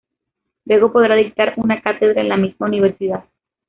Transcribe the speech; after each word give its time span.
Luego 0.65 0.91
podrá 0.91 1.13
dictar 1.13 1.53
una 1.57 1.79
cátedra 1.79 2.21
en 2.21 2.29
la 2.29 2.35
misma 2.37 2.65
universidad. 2.65 3.23